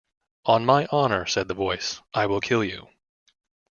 [0.47, 2.87] "On my honour," said the Voice, "I will kill you."